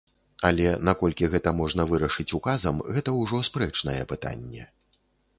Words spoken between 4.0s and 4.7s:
пытанне.